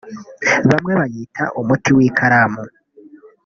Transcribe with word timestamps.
Bamwe 0.69 0.91
bayita 0.99 1.43
umuti 1.59 1.89
w’ikaramu 1.97 2.63